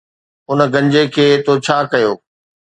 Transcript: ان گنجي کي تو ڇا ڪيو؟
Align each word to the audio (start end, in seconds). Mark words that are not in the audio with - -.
ان 0.49 0.59
گنجي 0.73 1.03
کي 1.13 1.27
تو 1.45 1.51
ڇا 1.65 1.77
ڪيو؟ 1.91 2.11